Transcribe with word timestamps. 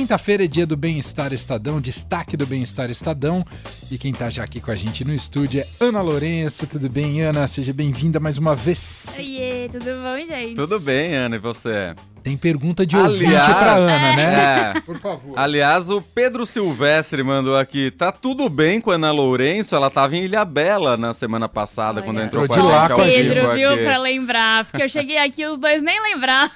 Quinta-feira 0.00 0.46
é 0.46 0.46
dia 0.46 0.66
do 0.66 0.78
Bem-Estar 0.78 1.30
Estadão, 1.30 1.78
destaque 1.78 2.34
do 2.34 2.46
Bem-Estar 2.46 2.88
Estadão. 2.88 3.44
E 3.90 3.98
quem 3.98 4.14
tá 4.14 4.30
já 4.30 4.42
aqui 4.42 4.58
com 4.58 4.70
a 4.70 4.74
gente 4.74 5.04
no 5.04 5.14
estúdio 5.14 5.60
é 5.60 5.66
Ana 5.78 6.00
Lourenço. 6.00 6.66
Tudo 6.66 6.88
bem, 6.88 7.20
Ana? 7.20 7.46
Seja 7.46 7.70
bem-vinda 7.70 8.18
mais 8.18 8.38
uma 8.38 8.56
vez. 8.56 9.16
Oiê, 9.18 9.68
tudo 9.68 9.84
bom, 9.84 10.24
gente? 10.24 10.54
Tudo 10.54 10.80
bem, 10.80 11.14
Ana, 11.14 11.36
e 11.36 11.38
você? 11.38 11.94
Tem 12.22 12.36
pergunta 12.36 12.86
de 12.86 12.96
ouvinte 12.96 13.24
Aliás, 13.26 13.54
pra 13.54 13.74
Ana, 13.74 14.16
né? 14.16 14.72
É. 14.76 14.80
Por 14.84 14.98
favor. 14.98 15.38
Aliás, 15.38 15.88
o 15.90 16.02
Pedro 16.02 16.44
Silvestre 16.44 17.22
mandou 17.22 17.56
aqui. 17.56 17.90
Tá 17.90 18.12
tudo 18.12 18.48
bem 18.48 18.80
com 18.80 18.90
a 18.90 18.94
Ana 18.94 19.10
Lourenço? 19.10 19.74
Ela 19.74 19.90
tava 19.90 20.16
em 20.16 20.24
Ilha 20.24 20.44
Bela 20.44 20.96
na 20.96 21.12
semana 21.12 21.48
passada, 21.48 22.00
Olha, 22.00 22.06
quando 22.06 22.20
entrou 22.20 22.46
com 22.46 22.52
a 22.52 22.56
gente 22.56 22.92
ao 22.92 22.98
Pedro, 22.98 23.52
viu, 23.52 23.70
aqui. 23.70 23.84
pra 23.84 23.98
lembrar. 23.98 24.64
Porque 24.64 24.82
eu 24.82 24.88
cheguei 24.88 25.18
aqui 25.18 25.46
os 25.46 25.58
dois 25.58 25.82
nem 25.82 26.00
lembravam. 26.02 26.50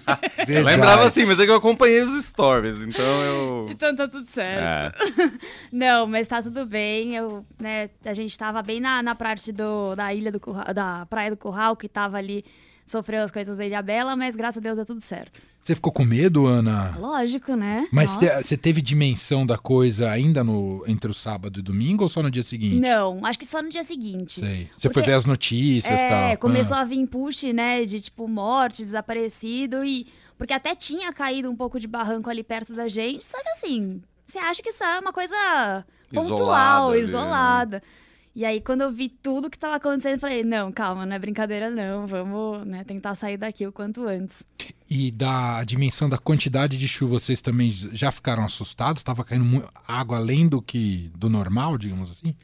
eu 0.48 0.64
lembrava 0.64 1.10
sim, 1.10 1.26
mas 1.26 1.38
é 1.38 1.44
que 1.44 1.50
eu 1.50 1.56
acompanhei 1.56 2.00
os 2.02 2.24
stories, 2.24 2.82
então 2.82 3.04
eu... 3.22 3.66
Então 3.70 3.94
tá 3.94 4.08
tudo 4.08 4.28
certo. 4.30 4.60
É. 4.60 5.30
Não, 5.72 6.06
mas 6.06 6.26
tá 6.26 6.42
tudo 6.42 6.64
bem. 6.64 7.16
Eu, 7.16 7.44
né, 7.58 7.90
a 8.04 8.14
gente 8.14 8.36
tava 8.38 8.62
bem 8.62 8.80
na, 8.80 9.02
na 9.02 9.14
parte 9.14 9.52
do, 9.52 9.94
da 9.94 10.12
ilha 10.14 10.32
do 10.32 10.40
Curral, 10.40 10.72
da 10.74 11.06
Praia 11.06 11.30
do 11.30 11.36
Curral, 11.36 11.76
que 11.76 11.88
tava 11.88 12.16
ali 12.16 12.44
sofreu 12.90 13.22
as 13.22 13.30
coisas 13.30 13.56
da 13.56 13.64
Ilha 13.64 13.80
Bela, 13.80 14.16
mas 14.16 14.34
graças 14.34 14.58
a 14.58 14.60
Deus 14.60 14.76
deu 14.76 14.84
tudo 14.84 15.00
certo. 15.00 15.40
Você 15.62 15.74
ficou 15.74 15.92
com 15.92 16.04
medo, 16.04 16.46
Ana? 16.46 16.92
Lógico, 16.98 17.54
né? 17.54 17.86
Mas 17.92 18.10
você 18.10 18.42
te, 18.42 18.56
teve 18.56 18.82
dimensão 18.82 19.46
da 19.46 19.56
coisa 19.56 20.10
ainda 20.10 20.42
no 20.42 20.82
entre 20.86 21.10
o 21.10 21.14
sábado 21.14 21.60
e 21.60 21.62
domingo 21.62 22.02
ou 22.02 22.08
só 22.08 22.22
no 22.22 22.30
dia 22.30 22.42
seguinte? 22.42 22.80
Não, 22.80 23.24
acho 23.24 23.38
que 23.38 23.46
só 23.46 23.62
no 23.62 23.68
dia 23.68 23.84
seguinte. 23.84 24.40
Sei. 24.40 24.68
Você 24.76 24.90
foi 24.90 25.02
ver 25.02 25.12
as 25.12 25.24
notícias 25.24 26.00
e 26.00 26.04
é, 26.04 26.08
tal? 26.08 26.28
É, 26.30 26.36
começou 26.36 26.76
ah. 26.76 26.80
a 26.80 26.84
vir 26.84 27.06
push, 27.06 27.44
né, 27.54 27.84
de 27.84 28.00
tipo 28.00 28.26
morte, 28.26 28.84
desaparecido 28.84 29.84
e 29.84 30.06
porque 30.36 30.52
até 30.52 30.74
tinha 30.74 31.12
caído 31.12 31.50
um 31.50 31.56
pouco 31.56 31.78
de 31.78 31.86
barranco 31.86 32.28
ali 32.30 32.42
perto 32.42 32.74
da 32.74 32.88
gente, 32.88 33.24
só 33.24 33.38
que 33.42 33.48
assim, 33.50 34.00
você 34.24 34.38
acha 34.38 34.62
que 34.62 34.70
isso 34.70 34.82
é 34.82 34.98
uma 34.98 35.12
coisa 35.12 35.84
pontual, 36.12 36.94
isolada. 36.94 36.98
isolada. 36.98 37.76
Ali, 37.76 37.84
né? 37.84 38.09
E 38.34 38.44
aí, 38.44 38.60
quando 38.60 38.82
eu 38.82 38.92
vi 38.92 39.08
tudo 39.08 39.50
que 39.50 39.56
estava 39.56 39.74
acontecendo, 39.74 40.14
eu 40.14 40.20
falei, 40.20 40.44
não, 40.44 40.70
calma, 40.70 41.04
não 41.04 41.16
é 41.16 41.18
brincadeira 41.18 41.68
não, 41.68 42.06
vamos 42.06 42.64
né, 42.64 42.84
tentar 42.84 43.14
sair 43.16 43.36
daqui 43.36 43.66
o 43.66 43.72
quanto 43.72 44.06
antes. 44.06 44.44
E 44.88 45.10
da 45.10 45.64
dimensão 45.64 46.08
da 46.08 46.16
quantidade 46.16 46.78
de 46.78 46.86
chuva, 46.86 47.18
vocês 47.18 47.40
também 47.40 47.72
já 47.72 48.12
ficaram 48.12 48.44
assustados? 48.44 49.00
Estava 49.00 49.24
caindo 49.24 49.68
água 49.86 50.18
além 50.18 50.48
do 50.48 50.62
que 50.62 51.10
do 51.16 51.28
normal, 51.28 51.76
digamos 51.76 52.10
assim? 52.10 52.34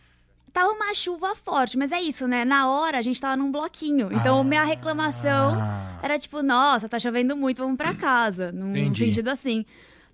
Tava 0.53 0.71
uma 0.71 0.95
chuva 0.95 1.37
forte, 1.37 1.77
mas 1.77 1.93
é 1.93 2.01
isso, 2.01 2.27
né? 2.27 2.45
Na 2.45 2.69
hora 2.69 2.99
a 2.99 3.03
gente 3.03 3.21
tava 3.21 3.37
num 3.37 3.53
bloquinho. 3.53 4.09
Então, 4.11 4.41
ah, 4.41 4.45
minha 4.45 4.65
reclamação 4.65 5.57
era 6.03 6.19
tipo, 6.19 6.43
nossa, 6.43 6.89
tá 6.89 6.99
chovendo 6.99 7.37
muito, 7.37 7.59
vamos 7.59 7.77
para 7.77 7.95
casa. 7.95 8.51
Num 8.53 8.71
Entendi. 8.71 9.05
sentido 9.05 9.29
assim. 9.29 9.67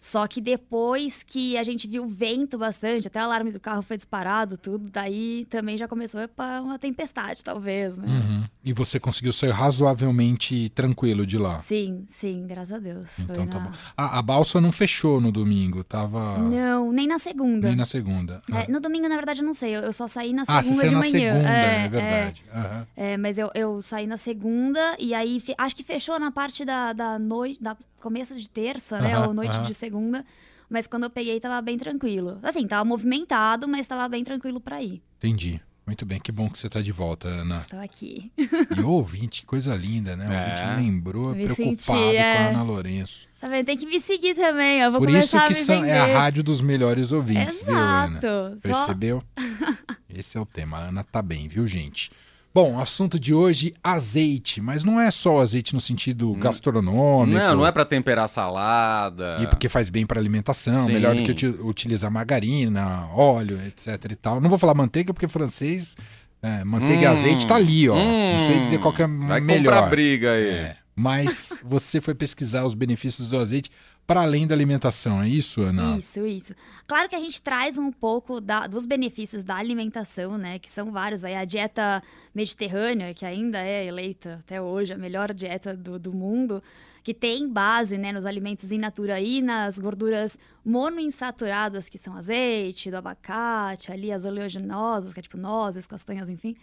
Só 0.02 0.26
que 0.26 0.40
depois 0.40 1.22
que 1.22 1.56
a 1.56 1.62
gente 1.62 1.86
viu 1.86 2.04
vento 2.04 2.58
bastante, 2.58 3.06
até 3.06 3.20
o 3.20 3.22
alarme 3.22 3.52
do 3.52 3.60
carro 3.60 3.82
foi 3.82 3.96
disparado, 3.96 4.58
tudo, 4.58 4.90
daí 4.90 5.46
também 5.48 5.78
já 5.78 5.86
começou 5.86 6.26
para 6.26 6.60
uma 6.60 6.76
tempestade, 6.76 7.44
talvez, 7.44 7.96
né? 7.96 8.08
Uhum. 8.08 8.44
E 8.64 8.72
você 8.72 8.98
conseguiu 8.98 9.32
sair 9.32 9.52
razoavelmente 9.52 10.70
tranquilo 10.70 11.24
de 11.24 11.38
lá? 11.38 11.60
Sim, 11.60 12.04
sim, 12.08 12.44
graças 12.48 12.72
a 12.72 12.78
Deus. 12.80 13.16
Então 13.20 13.46
tá 13.46 13.60
na... 13.60 13.64
bom. 13.66 13.76
A, 13.96 14.18
a, 14.18 14.22
balsa 14.22 14.60
não 14.60 14.72
fechou 14.72 15.20
no 15.20 15.30
domingo, 15.30 15.84
tava. 15.84 16.36
Não, 16.38 16.90
nem 16.90 17.06
na 17.06 17.20
segunda. 17.20 17.68
Nem 17.68 17.76
na 17.76 17.86
segunda. 17.86 18.42
É, 18.52 18.68
no 18.68 18.80
domingo, 18.80 19.08
na 19.08 19.14
verdade, 19.14 19.40
eu 19.40 19.46
não 19.46 19.54
sei. 19.54 19.76
Eu 19.76 19.92
só 19.92 20.08
saí 20.08 20.32
na 20.32 20.42
ah, 20.48 20.64
segunda 20.64 20.82
ah, 20.82 20.88
de 20.88 20.94
na 20.94 20.98
manhã. 20.98 21.32
Segunda, 21.32 21.48
é, 21.48 21.84
é 21.84 21.88
verdade. 21.88 22.44
É, 22.52 22.58
uhum. 22.58 22.86
é, 22.96 23.16
mas 23.16 23.38
eu, 23.38 23.50
eu 23.54 23.80
saí 23.80 24.08
na 24.08 24.16
segunda 24.16 24.96
e 24.98 25.14
aí 25.14 25.40
acho 25.58 25.76
que 25.76 25.84
fechou 25.84 26.18
na 26.18 26.32
parte 26.32 26.64
da, 26.64 26.92
da 26.92 27.20
noite, 27.20 27.62
da 27.62 27.76
começo 28.02 28.34
de 28.34 28.50
terça, 28.50 29.00
né? 29.00 29.18
Ou 29.20 29.32
noite 29.32 29.58
de 29.62 29.72
segunda. 29.72 30.24
Mas 30.68 30.86
quando 30.86 31.04
eu 31.04 31.10
peguei, 31.10 31.38
tava 31.38 31.60
bem 31.62 31.78
tranquilo. 31.78 32.38
Assim, 32.42 32.66
tava 32.66 32.84
movimentado, 32.84 33.68
mas 33.68 33.86
tava 33.86 34.08
bem 34.08 34.24
tranquilo 34.24 34.60
para 34.60 34.82
ir. 34.82 35.02
Entendi. 35.18 35.60
Muito 35.84 36.06
bem, 36.06 36.20
que 36.20 36.30
bom 36.30 36.48
que 36.48 36.58
você 36.58 36.68
está 36.68 36.80
de 36.80 36.92
volta, 36.92 37.28
Ana. 37.28 37.58
Estou 37.58 37.80
aqui. 37.80 38.30
E 38.76 38.80
o 38.80 38.88
ouvinte, 38.88 39.44
coisa 39.44 39.74
linda, 39.74 40.16
né? 40.16 40.26
O 40.28 40.32
é. 40.32 40.44
ouvinte 40.44 40.80
lembrou, 40.80 41.34
me 41.34 41.44
preocupado 41.44 41.76
senti, 41.76 42.16
é. 42.16 42.36
com 42.36 42.42
a 42.42 42.46
Ana 42.46 42.62
Lourenço. 42.62 43.28
Tá 43.40 43.48
vendo? 43.48 43.66
Tem 43.66 43.76
que 43.76 43.86
me 43.86 44.00
seguir 44.00 44.34
também, 44.34 44.80
eu 44.80 44.92
vou 44.92 45.00
Por 45.00 45.10
isso 45.10 45.36
que 45.48 45.54
são, 45.54 45.84
é 45.84 45.98
a 45.98 46.06
rádio 46.06 46.44
dos 46.44 46.60
melhores 46.60 47.10
ouvintes, 47.10 47.62
Exato. 47.62 48.20
viu, 48.20 48.30
Ana? 48.30 48.58
Percebeu? 48.62 49.22
Só... 49.36 49.74
Esse 50.08 50.38
é 50.38 50.40
o 50.40 50.46
tema. 50.46 50.78
A 50.78 50.80
Ana 50.88 51.02
tá 51.02 51.20
bem, 51.20 51.48
viu, 51.48 51.66
gente? 51.66 52.10
Bom, 52.54 52.78
assunto 52.78 53.18
de 53.18 53.32
hoje, 53.32 53.74
azeite. 53.82 54.60
Mas 54.60 54.84
não 54.84 55.00
é 55.00 55.10
só 55.10 55.40
azeite 55.40 55.74
no 55.74 55.80
sentido 55.80 56.32
hum. 56.32 56.38
gastronômico. 56.38 57.38
Não, 57.38 57.56
não 57.56 57.66
é 57.66 57.72
para 57.72 57.84
temperar 57.84 58.28
salada. 58.28 59.38
E 59.40 59.46
porque 59.46 59.68
faz 59.68 59.88
bem 59.88 60.04
para 60.04 60.20
alimentação, 60.20 60.86
Sim. 60.86 60.92
melhor 60.92 61.14
do 61.14 61.22
que 61.22 61.46
utilizar 61.46 62.10
margarina, 62.10 63.06
óleo, 63.14 63.58
etc 63.66 64.10
e 64.10 64.16
tal. 64.16 64.40
Não 64.40 64.50
vou 64.50 64.58
falar 64.58 64.74
manteiga 64.74 65.14
porque 65.14 65.28
francês, 65.28 65.96
é, 66.42 66.62
manteiga 66.62 66.98
hum. 66.98 67.02
e 67.02 67.06
azeite 67.06 67.46
tá 67.46 67.56
ali, 67.56 67.88
ó. 67.88 67.96
Hum. 67.96 68.38
Não 68.38 68.46
sei 68.46 68.60
dizer 68.60 68.78
qual 68.78 68.92
que 68.92 69.02
é 69.02 69.06
Vai 69.06 69.40
melhor. 69.40 69.80
Vai 69.80 69.90
briga 69.90 70.32
aí. 70.32 70.48
É. 70.48 70.76
Mas 70.94 71.58
você 71.64 72.02
foi 72.02 72.14
pesquisar 72.14 72.66
os 72.66 72.74
benefícios 72.74 73.28
do 73.28 73.38
azeite 73.38 73.70
para 74.06 74.22
além 74.22 74.46
da 74.46 74.54
alimentação, 74.54 75.22
é 75.22 75.28
isso, 75.28 75.62
Ana? 75.62 75.96
Isso, 75.96 76.26
isso. 76.26 76.54
Claro 76.86 77.08
que 77.08 77.14
a 77.14 77.20
gente 77.20 77.40
traz 77.40 77.78
um 77.78 77.92
pouco 77.92 78.40
da, 78.40 78.66
dos 78.66 78.84
benefícios 78.84 79.44
da 79.44 79.56
alimentação, 79.56 80.36
né? 80.36 80.58
Que 80.58 80.70
são 80.70 80.90
vários. 80.90 81.24
Aí 81.24 81.34
a 81.34 81.44
dieta 81.44 82.02
mediterrânea, 82.34 83.14
que 83.14 83.24
ainda 83.24 83.58
é 83.58 83.86
eleita 83.86 84.40
até 84.44 84.60
hoje 84.60 84.92
a 84.92 84.98
melhor 84.98 85.32
dieta 85.32 85.76
do, 85.76 85.98
do 85.98 86.12
mundo, 86.12 86.62
que 87.02 87.14
tem 87.14 87.48
base 87.48 87.96
né, 87.96 88.12
nos 88.12 88.26
alimentos 88.26 88.70
in 88.70 88.78
natura 88.78 89.20
e 89.20 89.40
nas 89.40 89.78
gorduras 89.78 90.38
monoinsaturadas, 90.64 91.88
que 91.88 91.98
são 91.98 92.16
azeite, 92.16 92.90
do 92.90 92.96
abacate, 92.96 93.90
ali 93.92 94.12
as 94.12 94.24
oleaginosas, 94.24 95.12
que 95.12 95.20
é 95.20 95.22
tipo 95.22 95.36
nozes, 95.36 95.86
castanhas, 95.86 96.28
enfim 96.28 96.56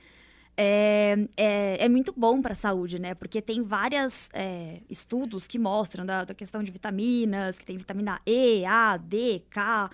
é, 0.61 1.17
é, 1.37 1.85
é 1.85 1.87
muito 1.87 2.13
bom 2.15 2.41
para 2.41 2.51
a 2.51 2.55
saúde, 2.55 2.99
né? 2.99 3.15
Porque 3.15 3.41
tem 3.41 3.63
vários 3.63 4.29
é, 4.33 4.81
estudos 4.89 5.47
que 5.47 5.57
mostram 5.57 6.05
da, 6.05 6.25
da, 6.25 6.33
questão 6.33 6.61
de 6.61 6.69
vitaminas, 6.69 7.57
que 7.57 7.65
tem 7.65 7.77
vitamina 7.77 8.19
E, 8.25 8.65
A, 8.65 8.97
D, 8.97 9.41
K, 9.49 9.89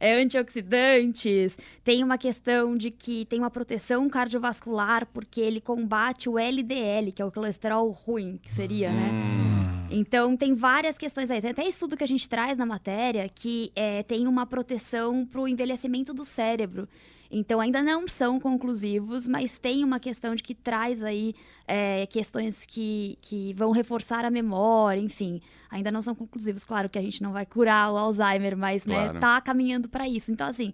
é, 0.00 0.20
antioxidantes. 0.20 1.56
Tem 1.84 2.02
uma 2.02 2.18
questão 2.18 2.76
de 2.76 2.90
que 2.90 3.26
tem 3.26 3.38
uma 3.38 3.48
proteção 3.48 4.08
cardiovascular, 4.08 5.06
porque 5.06 5.40
ele 5.40 5.60
combate 5.60 6.28
o 6.28 6.36
LDL, 6.36 7.12
que 7.12 7.22
é 7.22 7.24
o 7.24 7.30
colesterol 7.30 7.88
ruim, 7.92 8.40
que 8.42 8.52
seria, 8.52 8.90
né? 8.90 9.10
Hum. 9.12 9.86
Então, 9.88 10.36
tem 10.36 10.52
várias 10.52 10.98
questões 10.98 11.30
aí. 11.30 11.40
Tem 11.40 11.52
até 11.52 11.64
estudo 11.64 11.96
que 11.96 12.02
a 12.02 12.08
gente 12.08 12.28
traz 12.28 12.58
na 12.58 12.66
matéria 12.66 13.28
que 13.28 13.70
é, 13.76 14.02
tem 14.02 14.26
uma 14.26 14.44
proteção 14.44 15.24
para 15.24 15.40
o 15.40 15.46
envelhecimento 15.46 16.12
do 16.12 16.24
cérebro. 16.24 16.88
Então, 17.30 17.60
ainda 17.60 17.82
não 17.82 18.08
são 18.08 18.40
conclusivos, 18.40 19.26
mas 19.26 19.58
tem 19.58 19.84
uma 19.84 20.00
questão 20.00 20.34
de 20.34 20.42
que 20.42 20.54
traz 20.54 21.02
aí 21.02 21.34
é, 21.66 22.06
questões 22.06 22.64
que, 22.64 23.18
que 23.20 23.52
vão 23.52 23.70
reforçar 23.70 24.24
a 24.24 24.30
memória, 24.30 25.00
enfim. 25.00 25.40
Ainda 25.70 25.90
não 25.90 26.00
são 26.00 26.14
conclusivos. 26.14 26.64
Claro 26.64 26.88
que 26.88 26.98
a 26.98 27.02
gente 27.02 27.22
não 27.22 27.32
vai 27.32 27.44
curar 27.44 27.92
o 27.92 27.98
Alzheimer, 27.98 28.56
mas 28.56 28.86
né, 28.86 28.94
claro. 28.94 29.14
né, 29.14 29.20
tá 29.20 29.40
caminhando 29.42 29.88
para 29.88 30.08
isso. 30.08 30.32
Então, 30.32 30.46
assim, 30.46 30.72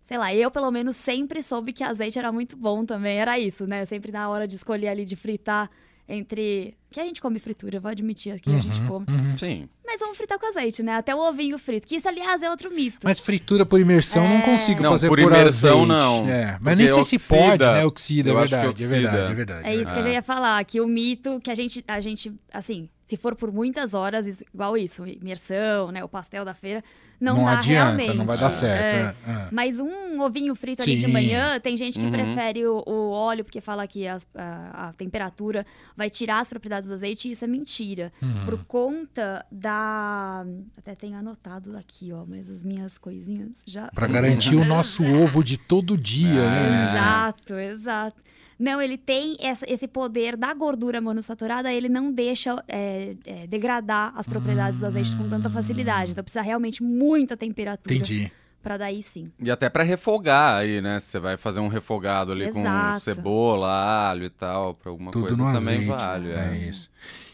sei 0.00 0.16
lá, 0.16 0.34
eu 0.34 0.50
pelo 0.50 0.70
menos 0.70 0.96
sempre 0.96 1.42
soube 1.42 1.72
que 1.72 1.84
azeite 1.84 2.18
era 2.18 2.32
muito 2.32 2.56
bom 2.56 2.84
também. 2.84 3.18
Era 3.18 3.38
isso, 3.38 3.66
né? 3.66 3.84
Sempre 3.84 4.10
na 4.10 4.28
hora 4.28 4.48
de 4.48 4.56
escolher 4.56 4.88
ali 4.88 5.04
de 5.04 5.16
fritar 5.16 5.70
entre. 6.08 6.76
Que 6.90 6.98
a 6.98 7.04
gente 7.04 7.20
come 7.20 7.38
fritura, 7.38 7.76
eu 7.76 7.80
vou 7.80 7.90
admitir 7.90 8.32
aqui, 8.32 8.50
uhum, 8.50 8.58
a 8.58 8.60
gente 8.60 8.80
come. 8.82 9.06
Uhum. 9.08 9.36
Sim. 9.36 9.68
Mas 9.86 10.00
vamos 10.00 10.16
fritar 10.16 10.38
com 10.38 10.46
azeite, 10.46 10.82
né? 10.82 10.94
Até 10.94 11.14
o 11.14 11.18
ovinho 11.18 11.58
frito. 11.58 11.86
Que 11.86 11.96
isso, 11.96 12.08
aliás, 12.08 12.42
é 12.42 12.50
outro 12.50 12.70
mito. 12.70 12.98
Mas 13.02 13.20
fritura 13.20 13.64
por 13.64 13.80
imersão 13.80 14.24
é... 14.24 14.28
não 14.28 14.40
consigo 14.40 14.82
não, 14.82 14.92
fazer 14.92 15.08
por, 15.08 15.20
por 15.20 15.32
imersão 15.32 15.84
azeite. 15.84 15.88
não. 15.88 16.28
É, 16.28 16.58
mas 16.60 16.76
nem 16.76 16.86
sei 16.88 17.00
oxida. 17.00 17.22
se 17.22 17.28
pode, 17.28 17.64
né? 17.64 17.84
Oxida, 17.84 18.30
é 18.30 18.34
verdade, 18.34 18.68
oxida. 18.68 18.96
é 18.96 19.00
verdade, 19.00 19.18
é 19.18 19.34
verdade. 19.34 19.68
É 19.68 19.76
isso 19.76 19.92
que 19.92 19.98
eu 19.98 20.02
já 20.02 20.10
ia 20.10 20.22
falar, 20.22 20.64
que 20.64 20.80
o 20.80 20.88
mito 20.88 21.40
que 21.40 21.50
a 21.50 21.54
gente, 21.54 21.84
a 21.86 22.00
gente 22.00 22.32
assim, 22.52 22.88
se 23.10 23.16
for 23.16 23.34
por 23.34 23.50
muitas 23.50 23.92
horas, 23.92 24.40
igual 24.54 24.76
isso, 24.76 25.04
imersão, 25.04 25.90
né? 25.90 26.04
O 26.04 26.08
pastel 26.08 26.44
da 26.44 26.54
feira, 26.54 26.84
não, 27.20 27.38
não 27.38 27.44
dá 27.44 27.58
adianta, 27.58 27.96
realmente. 27.96 28.16
não 28.16 28.24
vai 28.24 28.38
dar 28.38 28.50
certo. 28.50 29.16
É. 29.26 29.32
É. 29.32 29.48
Mas 29.50 29.80
um 29.80 30.20
ovinho 30.20 30.54
frito 30.54 30.84
Sim. 30.84 30.92
ali 30.92 31.00
de 31.00 31.08
manhã, 31.08 31.58
tem 31.58 31.76
gente 31.76 31.98
que 31.98 32.04
uhum. 32.04 32.12
prefere 32.12 32.64
o, 32.64 32.84
o, 32.86 33.10
óleo, 33.10 33.44
porque 33.44 33.60
fala 33.60 33.84
que 33.88 34.06
as, 34.06 34.24
a, 34.32 34.90
a, 34.90 34.92
temperatura 34.92 35.66
vai 35.96 36.08
tirar 36.08 36.38
as 36.38 36.48
propriedades 36.48 36.79
do 36.88 36.94
azeite, 36.94 37.30
isso 37.30 37.44
é 37.44 37.48
mentira. 37.48 38.12
Uhum. 38.22 38.44
Por 38.44 38.64
conta 38.64 39.44
da. 39.50 40.44
Até 40.76 40.94
tenho 40.94 41.16
anotado 41.16 41.76
aqui, 41.76 42.12
ó, 42.12 42.24
mas 42.26 42.50
as 42.50 42.64
minhas 42.64 42.98
coisinhas 42.98 43.62
já. 43.66 43.88
Para 43.88 44.06
garantir 44.06 44.56
o 44.56 44.64
nosso 44.64 45.02
ovo 45.22 45.42
de 45.42 45.56
todo 45.56 45.96
dia, 45.96 46.50
né? 46.50 46.90
Exato, 46.90 47.54
exato. 47.54 48.22
Não, 48.58 48.80
ele 48.80 48.98
tem 48.98 49.38
essa, 49.40 49.64
esse 49.66 49.88
poder 49.88 50.36
da 50.36 50.52
gordura 50.52 51.00
monossaturada, 51.00 51.72
ele 51.72 51.88
não 51.88 52.12
deixa 52.12 52.62
é, 52.68 53.16
é, 53.24 53.46
degradar 53.46 54.12
as 54.14 54.28
propriedades 54.28 54.76
hum. 54.76 54.80
do 54.80 54.86
azeite 54.86 55.16
com 55.16 55.26
tanta 55.30 55.48
facilidade. 55.48 56.10
Então 56.10 56.22
precisa 56.22 56.42
realmente 56.42 56.82
muita 56.82 57.38
temperatura. 57.38 57.94
Entendi. 57.94 58.30
Pra 58.62 58.76
daí 58.76 59.02
sim. 59.02 59.32
E 59.38 59.50
até 59.50 59.70
para 59.70 59.82
refogar 59.82 60.56
aí, 60.56 60.80
né? 60.80 61.00
Você 61.00 61.18
vai 61.18 61.36
fazer 61.36 61.60
um 61.60 61.68
refogado 61.68 62.32
ali 62.32 62.44
Exato. 62.44 62.94
com 62.94 63.00
cebola, 63.00 64.10
alho 64.10 64.24
e 64.24 64.30
tal, 64.30 64.74
pra 64.74 64.90
alguma 64.90 65.10
Tudo 65.10 65.26
coisa 65.26 65.42
também 65.42 65.58
azeite, 65.58 65.86
vale. 65.86 66.30
É. 66.32 66.50
é 66.52 66.68
isso. 66.68 66.90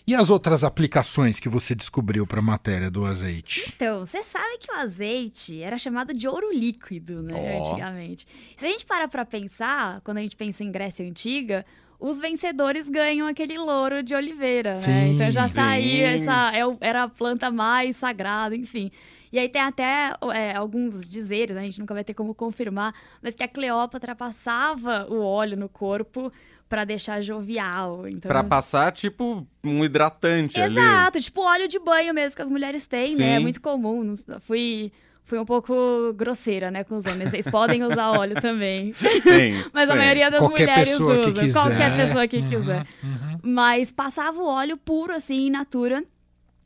E 0.07 0.15
as 0.15 0.31
outras 0.31 0.63
aplicações 0.63 1.41
que 1.41 1.49
você 1.49 1.75
descobriu 1.75 2.25
para 2.25 2.39
a 2.39 2.43
matéria 2.43 2.89
do 2.89 3.05
azeite? 3.05 3.73
Então, 3.75 4.07
você 4.07 4.23
sabe 4.23 4.57
que 4.59 4.71
o 4.71 4.77
azeite 4.77 5.61
era 5.61 5.77
chamado 5.77 6.15
de 6.15 6.29
ouro 6.29 6.53
líquido, 6.53 7.23
né, 7.23 7.35
oh. 7.35 7.59
antigamente. 7.59 8.25
Se 8.57 8.65
a 8.65 8.69
gente 8.69 8.87
para 8.87 9.09
para 9.09 9.25
pensar, 9.25 10.01
quando 10.03 10.19
a 10.19 10.21
gente 10.21 10.37
pensa 10.37 10.63
em 10.63 10.71
Grécia 10.71 11.05
Antiga, 11.05 11.67
os 11.99 12.19
vencedores 12.19 12.89
ganham 12.89 13.27
aquele 13.27 13.59
louro 13.59 14.03
de 14.03 14.15
oliveira, 14.15 14.75
né? 14.75 14.81
sim, 14.81 14.91
né? 14.91 15.09
Então 15.15 15.33
já 15.33 15.49
saía 15.49 16.09
essa. 16.09 16.53
É 16.55 16.61
era 16.81 17.05
a 17.05 17.09
planta 17.09 17.51
mais 17.51 17.97
sagrada, 17.97 18.55
enfim. 18.55 18.91
E 19.33 19.39
aí 19.39 19.49
tem 19.49 19.61
até 19.61 20.13
é, 20.35 20.55
alguns 20.55 21.07
dizeres, 21.07 21.55
né? 21.55 21.63
a 21.63 21.65
gente 21.65 21.81
nunca 21.81 21.93
vai 21.93 22.05
ter 22.05 22.15
como 22.15 22.35
confirmar, 22.35 22.95
mas 23.21 23.35
que 23.35 23.43
a 23.43 23.49
Cleópatra 23.49 24.15
passava 24.15 25.07
o 25.11 25.21
óleo 25.21 25.57
no 25.57 25.69
corpo 25.69 26.33
para 26.69 26.85
deixar 26.85 27.21
jovial. 27.21 28.09
Então... 28.09 28.29
Para 28.29 28.43
passar, 28.43 28.93
tipo, 28.93 29.47
um 29.65 29.85
hidratante 29.85 30.59
Exato, 30.59 30.79
ali. 30.79 30.89
Exato, 30.89 31.21
tipo 31.21 31.43
óleo 31.43 31.69
de 31.69 31.79
banho 31.79 32.15
mesmo 32.15 32.37
que 32.37 32.43
as 32.43 32.51
mulheres 32.51 32.87
têm, 32.87 33.15
Sim. 33.15 33.23
né? 33.23 33.37
É 33.37 33.39
muito 33.39 33.61
comum. 33.61 34.15
Fui 34.41 34.93
fui 35.27 35.39
um 35.39 35.45
pouco 35.45 36.15
grosseira, 36.15 36.71
né, 36.71 36.85
com 36.85 36.97
os 36.97 37.05
homens. 37.05 37.31
Vocês 37.31 37.51
podem 37.51 37.83
usar 37.83 38.11
óleo 38.13 38.37
também. 38.41 38.95
Sim. 38.95 39.53
Mas 39.75 39.89
sim. 39.89 39.93
a 39.93 39.97
maioria 39.97 40.31
das 40.31 40.41
Qualquer 40.41 40.69
mulheres 40.69 41.01
usa. 41.01 41.53
Qualquer 41.53 41.97
pessoa 41.97 42.29
que 42.29 42.39
uhum, 42.39 42.49
quiser. 42.49 42.87
Uhum. 43.03 43.39
Mas 43.43 43.91
passava 43.91 44.41
o 44.41 44.47
óleo 44.47 44.77
puro, 44.77 45.13
assim, 45.13 45.47
in 45.47 45.51
natura. 45.51 46.03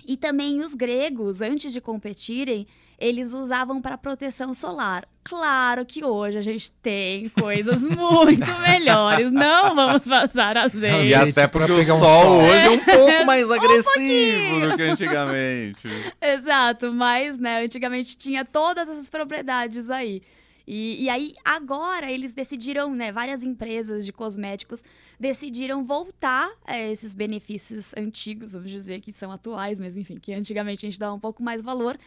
E 0.06 0.16
também 0.16 0.60
os 0.60 0.74
gregos, 0.74 1.40
antes 1.40 1.72
de 1.72 1.80
competirem, 1.80 2.66
eles 2.98 3.32
usavam 3.32 3.80
para 3.80 3.96
proteção 3.96 4.52
solar. 4.52 5.08
Claro 5.24 5.86
que 5.86 6.04
hoje 6.04 6.36
a 6.36 6.42
gente 6.42 6.70
tem 6.72 7.28
coisas 7.30 7.80
muito 7.88 8.44
melhores. 8.60 9.30
Não 9.30 9.74
vamos 9.74 10.06
passar 10.06 10.56
azeite. 10.56 11.08
E 11.08 11.14
até 11.14 11.46
porque 11.46 11.72
o 11.72 11.82
sol, 11.84 11.98
sol, 11.98 12.42
hoje 12.42 12.66
é 12.66 12.70
um 12.70 12.78
pouco 12.84 13.24
mais 13.24 13.50
agressivo 13.50 14.56
um 14.56 14.68
do 14.68 14.76
que 14.76 14.82
antigamente. 14.82 15.88
Exato, 16.20 16.92
mas 16.92 17.38
né, 17.38 17.64
antigamente 17.64 18.16
tinha 18.16 18.44
todas 18.44 18.88
essas 18.88 19.08
propriedades 19.08 19.88
aí. 19.88 20.22
E, 20.72 21.02
e, 21.02 21.08
aí, 21.08 21.34
agora, 21.44 22.12
eles 22.12 22.32
decidiram, 22.32 22.94
né? 22.94 23.10
Várias 23.10 23.42
empresas 23.42 24.06
de 24.06 24.12
cosméticos 24.12 24.84
decidiram 25.18 25.84
voltar 25.84 26.48
a 26.64 26.78
esses 26.78 27.12
benefícios 27.12 27.92
antigos, 27.96 28.52
vamos 28.52 28.70
dizer 28.70 29.00
que 29.00 29.12
são 29.12 29.32
atuais, 29.32 29.80
mas 29.80 29.96
enfim, 29.96 30.16
que 30.16 30.32
antigamente 30.32 30.86
a 30.86 30.88
gente 30.88 30.96
dava 30.96 31.12
um 31.12 31.18
pouco 31.18 31.42
mais 31.42 31.60
valor 31.60 31.98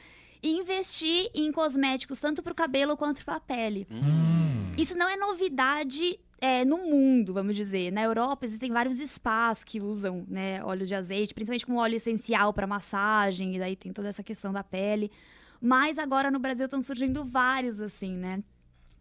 e 0.42 0.50
investir 0.50 1.30
em 1.36 1.52
cosméticos 1.52 2.22
tanto 2.22 2.42
para 2.42 2.54
o 2.54 2.56
cabelo 2.56 2.96
quanto 2.96 3.26
para 3.26 3.36
a 3.36 3.40
pele. 3.42 3.86
Hum. 3.92 4.72
Isso 4.78 4.98
não 4.98 5.10
é 5.10 5.18
novidade 5.18 6.18
é, 6.40 6.64
no 6.64 6.78
mundo, 6.78 7.34
vamos 7.34 7.58
dizer. 7.58 7.92
Na 7.92 8.02
Europa 8.02 8.46
existem 8.46 8.72
vários 8.72 8.96
spas 9.00 9.62
que 9.62 9.82
usam 9.82 10.24
né, 10.26 10.64
óleo 10.64 10.86
de 10.86 10.96
azeite, 10.96 11.34
principalmente 11.34 11.66
como 11.66 11.80
óleo 11.80 11.98
essencial 11.98 12.54
para 12.54 12.66
massagem, 12.66 13.58
e 13.58 13.60
daí 13.60 13.76
tem 13.76 13.92
toda 13.92 14.08
essa 14.08 14.24
questão 14.24 14.54
da 14.54 14.64
pele. 14.64 15.12
Mas 15.60 15.98
agora 15.98 16.32
no 16.32 16.40
Brasil 16.40 16.64
estão 16.64 16.82
surgindo 16.82 17.26
vários, 17.26 17.82
assim, 17.82 18.16
né? 18.16 18.42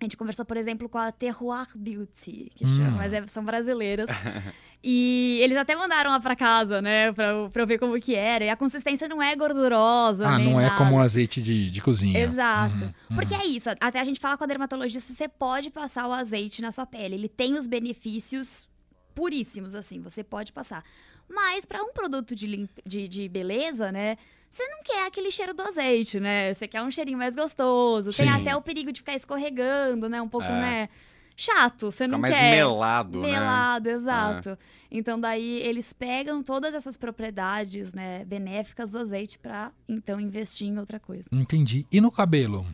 A 0.02 0.04
gente 0.04 0.16
conversou, 0.16 0.44
por 0.44 0.56
exemplo, 0.56 0.88
com 0.88 0.98
a 0.98 1.12
Terroir 1.12 1.68
Beauty, 1.76 2.50
que 2.54 2.64
hum. 2.64 2.68
chama, 2.68 2.90
mas 2.98 3.12
é, 3.12 3.24
são 3.28 3.44
brasileiras. 3.44 4.06
e 4.82 5.38
eles 5.40 5.56
até 5.56 5.76
mandaram 5.76 6.10
lá 6.10 6.18
pra 6.18 6.34
casa, 6.34 6.82
né, 6.82 7.12
pra, 7.12 7.48
pra 7.48 7.62
eu 7.62 7.66
ver 7.66 7.78
como 7.78 7.98
que 8.00 8.14
era. 8.14 8.44
E 8.44 8.50
a 8.50 8.56
consistência 8.56 9.08
não 9.08 9.22
é 9.22 9.36
gordurosa. 9.36 10.26
Ah, 10.26 10.38
não 10.38 10.60
é 10.60 10.64
nada. 10.64 10.76
como 10.76 10.98
azeite 11.00 11.40
de, 11.40 11.70
de 11.70 11.80
cozinha. 11.80 12.18
Exato. 12.18 12.74
Uhum, 12.74 12.92
uhum. 13.10 13.16
Porque 13.16 13.34
é 13.34 13.46
isso, 13.46 13.70
até 13.80 14.00
a 14.00 14.04
gente 14.04 14.18
fala 14.18 14.36
com 14.36 14.42
a 14.42 14.46
dermatologista, 14.46 15.14
você 15.14 15.28
pode 15.28 15.70
passar 15.70 16.08
o 16.08 16.12
azeite 16.12 16.60
na 16.60 16.72
sua 16.72 16.84
pele. 16.84 17.14
Ele 17.14 17.28
tem 17.28 17.54
os 17.54 17.68
benefícios 17.68 18.68
puríssimos, 19.14 19.74
assim, 19.74 20.00
você 20.00 20.24
pode 20.24 20.52
passar. 20.52 20.82
Mas 21.28 21.64
para 21.64 21.82
um 21.82 21.92
produto 21.92 22.34
de, 22.34 22.68
de, 22.84 23.06
de 23.06 23.28
beleza, 23.28 23.92
né? 23.92 24.16
Você 24.52 24.68
não 24.68 24.82
quer 24.82 25.06
aquele 25.06 25.30
cheiro 25.30 25.54
do 25.54 25.62
azeite, 25.62 26.20
né? 26.20 26.52
Você 26.52 26.68
quer 26.68 26.82
um 26.82 26.90
cheirinho 26.90 27.16
mais 27.16 27.34
gostoso. 27.34 28.12
Sim. 28.12 28.24
Tem 28.24 28.32
até 28.32 28.54
o 28.54 28.60
perigo 28.60 28.92
de 28.92 29.00
ficar 29.00 29.14
escorregando, 29.14 30.10
né? 30.10 30.20
Um 30.20 30.28
pouco, 30.28 30.46
é. 30.46 30.60
né? 30.60 30.88
Chato, 31.34 31.90
você 31.90 32.06
não 32.06 32.18
mais 32.18 32.34
quer. 32.34 32.50
melado, 32.50 33.20
melado 33.20 33.22
né? 33.22 33.30
Melado, 33.30 33.88
exato. 33.88 34.48
É. 34.50 34.58
Então 34.90 35.18
daí 35.18 35.60
eles 35.62 35.90
pegam 35.94 36.42
todas 36.42 36.74
essas 36.74 36.98
propriedades, 36.98 37.94
né, 37.94 38.26
benéficas 38.26 38.90
do 38.90 38.98
azeite 38.98 39.38
para 39.38 39.72
então 39.88 40.20
investir 40.20 40.68
em 40.68 40.78
outra 40.78 41.00
coisa. 41.00 41.24
Entendi. 41.32 41.86
E 41.90 42.02
no 42.02 42.12
cabelo? 42.12 42.66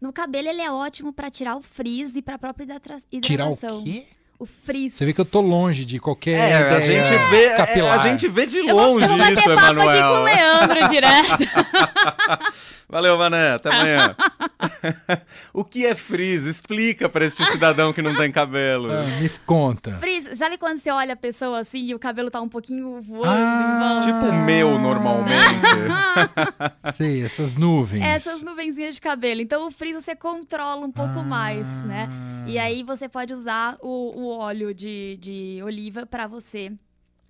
No 0.00 0.14
cabelo 0.14 0.48
ele 0.48 0.62
é 0.62 0.72
ótimo 0.72 1.12
para 1.12 1.30
tirar 1.30 1.56
o 1.56 1.60
frizz 1.60 2.16
e 2.16 2.22
para 2.22 2.38
própria 2.38 2.64
hidratação. 2.64 3.20
Tirar 3.20 3.50
o 3.50 3.84
quê? 3.84 4.06
O 4.38 4.46
frizz. 4.46 4.94
Você 4.94 5.04
vê 5.04 5.12
que 5.12 5.20
eu 5.20 5.24
tô 5.24 5.40
longe 5.40 5.84
de 5.84 5.98
qualquer. 5.98 6.36
É, 6.36 6.76
a 6.76 6.80
gente 6.80 7.10
vê, 7.30 7.44
é, 7.46 7.90
a 7.90 7.98
gente 7.98 8.28
vê 8.28 8.46
de 8.46 8.60
longe 8.60 9.04
eu 9.04 9.08
vou, 9.08 9.18
eu 9.18 9.34
vou 9.34 9.40
isso, 9.40 9.50
Emanuel. 9.50 9.88
Aqui 9.88 10.02
com 10.02 10.20
o 10.20 10.24
Leandro 10.24 10.88
direto. 10.88 12.56
Valeu, 12.88 13.18
Mané. 13.18 13.54
Até 13.54 13.68
amanhã. 13.68 14.16
o 15.52 15.64
que 15.64 15.84
é 15.84 15.94
frizz? 15.94 16.44
Explica 16.44 17.08
para 17.08 17.24
este 17.24 17.44
cidadão 17.46 17.92
que 17.92 18.00
não 18.00 18.14
tem 18.14 18.30
cabelo. 18.30 18.92
Ah, 18.92 19.02
me 19.20 19.28
conta. 19.44 19.96
Frizz, 19.96 20.15
sabe 20.34 20.58
quando 20.58 20.78
você 20.78 20.90
olha 20.90 21.14
a 21.14 21.16
pessoa 21.16 21.60
assim 21.60 21.86
e 21.86 21.94
o 21.94 21.98
cabelo 21.98 22.30
tá 22.30 22.40
um 22.40 22.48
pouquinho 22.48 23.00
voando 23.00 23.30
ah, 23.30 24.00
Tipo 24.04 24.26
o 24.26 24.44
meu, 24.44 24.78
normalmente. 24.78 25.34
Sei, 26.94 27.24
essas 27.24 27.54
nuvens. 27.54 28.02
Essas 28.02 28.42
nuvenzinhas 28.42 28.96
de 28.96 29.00
cabelo. 29.00 29.40
Então 29.40 29.66
o 29.68 29.70
frizz 29.70 30.02
você 30.02 30.16
controla 30.16 30.86
um 30.86 30.92
pouco 30.92 31.18
ah. 31.18 31.22
mais, 31.22 31.68
né? 31.84 32.08
E 32.46 32.58
aí 32.58 32.82
você 32.82 33.08
pode 33.08 33.32
usar 33.32 33.76
o, 33.80 34.20
o 34.20 34.28
óleo 34.38 34.72
de, 34.74 35.16
de 35.20 35.60
oliva 35.62 36.06
para 36.06 36.26
você 36.26 36.72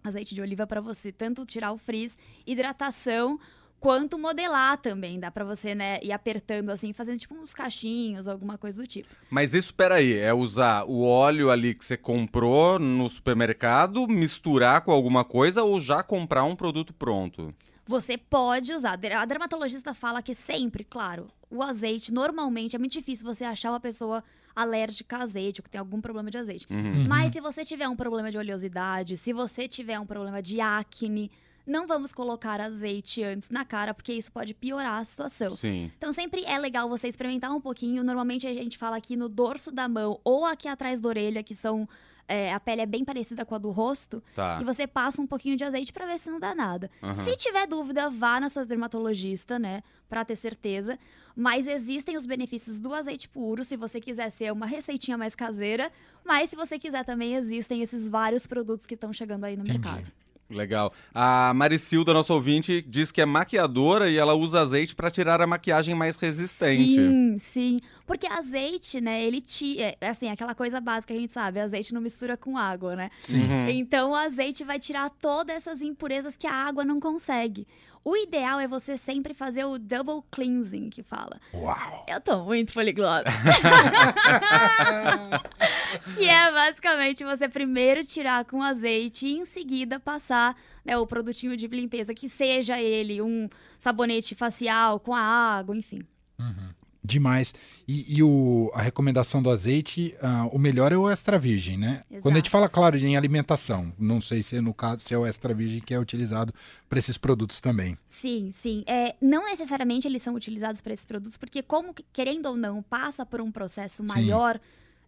azeite 0.08 0.34
de 0.34 0.40
oliva 0.40 0.66
para 0.66 0.81
você 0.81 1.10
tanto 1.10 1.44
tirar 1.44 1.72
o 1.72 1.78
frizz, 1.78 2.16
hidratação, 2.46 3.38
quanto 3.81 4.19
modelar 4.19 4.78
também. 4.78 5.19
Dá 5.19 5.31
para 5.31 5.44
você, 5.44 5.75
né, 5.75 5.99
ir 6.02 6.12
apertando 6.12 6.70
assim, 6.70 6.93
fazendo 6.93 7.19
tipo 7.19 7.34
uns 7.34 7.55
cachinhos, 7.55 8.26
alguma 8.26 8.58
coisa 8.58 8.82
do 8.82 8.87
tipo. 8.87 9.08
Mas 9.31 9.55
isso, 9.55 9.75
peraí, 9.75 10.19
é 10.19 10.32
usar 10.32 10.84
o 10.84 11.02
óleo 11.02 11.50
ali 11.50 11.75
que 11.75 11.84
você 11.84 11.96
comprou 11.96 12.78
no 12.78 13.08
supermercado, 13.08 14.06
misturar 14.08 14.81
com 14.81 14.90
alguma 14.90 15.25
coisa 15.25 15.62
ou 15.62 15.81
já 15.81 16.02
comprar 16.02 16.44
um 16.44 16.56
produto 16.56 16.93
pronto? 16.93 17.55
Você 17.87 18.19
pode 18.19 18.73
usar. 18.73 18.99
A 19.17 19.25
dermatologista 19.25 19.94
fala 19.94 20.20
que 20.20 20.34
sempre, 20.34 20.82
claro, 20.82 21.28
o 21.49 21.62
azeite, 21.62 22.12
normalmente, 22.12 22.75
é 22.75 22.78
muito 22.78 22.93
difícil 22.93 23.25
você 23.25 23.44
achar 23.44 23.70
uma 23.70 23.78
pessoa 23.78 24.25
alérgica 24.56 25.19
a 25.19 25.23
azeite 25.23 25.61
ou 25.61 25.62
que 25.64 25.70
tem 25.70 25.78
algum 25.78 26.00
problema 26.00 26.31
de 26.31 26.38
azeite. 26.38 26.67
Uhum. 26.69 27.06
Mas 27.06 27.32
se 27.32 27.40
você 27.40 27.64
tiver 27.64 27.87
um 27.88 27.94
problema 27.94 28.31
de 28.31 28.38
oleosidade, 28.38 29.17
se 29.17 29.32
você 29.32 29.69
tiver 29.69 30.00
um 30.00 30.06
problema 30.06 30.43
de 30.43 30.61
acne, 30.61 31.31
não 31.66 31.86
vamos 31.86 32.12
colocar 32.12 32.60
azeite 32.60 33.22
antes 33.22 33.50
na 33.50 33.64
cara, 33.64 33.92
porque 33.92 34.12
isso 34.12 34.30
pode 34.30 34.54
piorar 34.54 35.00
a 35.00 35.04
situação. 35.04 35.50
Sim. 35.50 35.90
Então 35.96 36.12
sempre 36.12 36.44
é 36.44 36.58
legal 36.58 36.88
você 36.88 37.08
experimentar 37.08 37.50
um 37.50 37.60
pouquinho. 37.60 38.04
Normalmente 38.04 38.46
a 38.46 38.54
gente 38.54 38.78
fala 38.78 38.96
aqui 38.96 39.16
no 39.16 39.28
dorso 39.28 39.73
da 39.73 39.88
mão 39.88 40.20
ou 40.23 40.44
aqui 40.44 40.68
atrás 40.68 41.00
da 41.00 41.08
orelha, 41.08 41.42
que 41.42 41.54
são 41.54 41.88
é, 42.28 42.52
a 42.52 42.61
pele 42.61 42.82
é 42.82 42.87
bem 42.87 43.04
parecida 43.04 43.44
com 43.44 43.54
a 43.54 43.58
do 43.58 43.70
rosto, 43.70 44.23
tá. 44.35 44.58
e 44.61 44.64
você 44.64 44.87
passa 44.87 45.23
um 45.23 45.26
pouquinho 45.26 45.56
de 45.56 45.64
azeite 45.64 45.92
para 45.92 46.06
ver 46.06 46.18
se 46.18 46.30
não 46.30 46.40
dá 46.40 46.54
nada. 46.54 46.90
Uhum. 47.02 47.14
Se 47.14 47.37
tiver 47.37 47.66
dúvida, 47.66 48.11
vá 48.11 48.40
na 48.40 48.49
sua 48.49 48.64
dermatologista, 48.64 49.58
né, 49.58 49.82
para 50.08 50.25
ter 50.25 50.37
certeza. 50.37 50.99
Mas 51.35 51.66
existem 51.66 52.16
os 52.16 52.26
benefícios 52.26 52.78
do 52.78 52.92
azeite 52.94 53.28
puro, 53.28 53.64
se 53.64 53.76
você 53.76 54.00
quiser 54.00 54.30
ser 54.30 54.52
uma 54.52 54.66
receitinha 54.66 55.18
mais 55.18 55.35
caseira. 55.35 55.92
Mas 56.25 56.50
se 56.50 56.56
você 56.56 56.78
quiser 56.78 57.04
também, 57.04 57.35
existem 57.35 57.82
esses 57.82 58.08
vários 58.08 58.46
produtos 58.46 58.87
que 58.87 58.94
estão 58.94 59.12
chegando 59.12 59.44
aí 59.44 59.56
no 59.56 59.62
Entendi. 59.62 59.78
mercado. 59.78 60.12
Legal. 60.49 60.93
A 61.12 61.53
Maricilda, 61.55 62.12
nossa 62.12 62.33
ouvinte, 62.33 62.85
diz 62.87 63.11
que 63.11 63.21
é 63.21 63.26
maquiadora 63.26 64.09
e 64.09 64.17
ela 64.17 64.35
usa 64.35 64.61
azeite 64.61 64.95
para 64.95 65.11
tirar 65.11 65.41
a 65.43 65.47
maquiagem 65.47 65.95
mais 65.95 66.15
resistente. 66.17 66.95
Sim, 66.95 67.37
sim. 67.53 67.79
Porque 68.07 68.26
azeite, 68.29 69.00
né, 69.00 69.25
ele 69.25 69.41
tira, 69.41 69.97
é, 70.00 70.09
assim, 70.09 70.29
aquela 70.29 70.55
coisa 70.55 70.81
básica 70.81 71.12
que 71.12 71.19
a 71.19 71.21
gente 71.21 71.33
sabe, 71.33 71.59
azeite 71.59 71.93
não 71.93 72.00
mistura 72.00 72.37
com 72.37 72.57
água, 72.57 72.95
né? 72.95 73.11
Sim. 73.21 73.45
Então 73.71 74.12
o 74.12 74.15
azeite 74.15 74.62
vai 74.62 74.79
tirar 74.79 75.11
todas 75.11 75.57
essas 75.57 75.83
impurezas 75.83 76.37
que 76.37 76.47
a 76.47 76.53
água 76.53 76.85
não 76.85 77.00
consegue. 77.00 77.67
O 78.06 78.16
ideal 78.16 78.60
é 78.60 78.68
você 78.68 78.96
sempre 78.96 79.34
fazer 79.34 79.64
o 79.64 79.80
double 79.80 80.22
cleansing, 80.30 80.90
que 80.90 81.02
fala. 81.02 81.40
Uau! 81.52 82.04
Eu 82.06 82.20
tô 82.20 82.44
muito 82.44 82.72
poliglota. 82.72 83.28
que 86.14 86.28
é 86.28 86.52
basicamente 86.52 87.25
você 87.25 87.48
primeiro 87.48 88.04
tirar 88.04 88.44
com 88.44 88.62
azeite 88.62 89.26
e 89.26 89.32
em 89.32 89.44
seguida 89.44 89.98
passar 89.98 90.56
né, 90.84 90.96
o 90.96 91.04
produtinho 91.04 91.56
de 91.56 91.66
limpeza, 91.66 92.14
que 92.14 92.28
seja 92.28 92.80
ele 92.80 93.20
um 93.20 93.48
sabonete 93.76 94.36
facial 94.36 95.00
com 95.00 95.12
a 95.12 95.20
água, 95.20 95.76
enfim. 95.76 96.06
Uhum. 96.38 96.70
Demais. 97.06 97.54
E, 97.86 98.16
e 98.18 98.22
o, 98.22 98.70
a 98.75 98.82
recomendação 98.82 99.40
do 99.40 99.48
azeite, 99.48 100.16
uh, 100.20 100.48
o 100.54 100.58
melhor 100.58 100.92
é 100.92 100.96
o 100.96 101.08
extra 101.08 101.38
virgem, 101.38 101.78
né? 101.78 102.02
Exato. 102.10 102.22
Quando 102.22 102.34
a 102.34 102.38
gente 102.38 102.50
fala, 102.50 102.68
claro, 102.68 102.96
em 102.96 103.16
alimentação, 103.16 103.92
não 103.98 104.20
sei 104.20 104.42
se 104.42 104.60
no 104.60 104.75
caso 104.75 105.02
se 105.02 105.14
é 105.14 105.18
o 105.18 105.25
extra 105.25 105.54
virgem 105.54 105.80
que 105.80 105.94
é 105.94 105.98
utilizado 105.98 106.52
para 106.88 106.98
esses 106.98 107.16
produtos 107.16 107.60
também. 107.60 107.96
Sim, 108.10 108.50
sim. 108.52 108.82
É, 108.86 109.14
não 109.20 109.44
necessariamente 109.44 110.08
eles 110.08 110.22
são 110.22 110.34
utilizados 110.34 110.80
para 110.80 110.92
esses 110.92 111.06
produtos, 111.06 111.36
porque 111.36 111.62
como, 111.62 111.94
querendo 112.12 112.46
ou 112.46 112.56
não, 112.56 112.82
passa 112.82 113.25
por 113.25 113.40
um 113.40 113.52
processo 113.52 114.02
maior 114.02 114.60